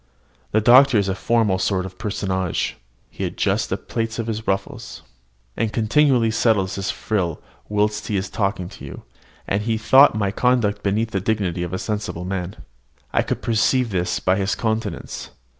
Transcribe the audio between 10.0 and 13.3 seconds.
my conduct beneath the dignity of a sensible man. I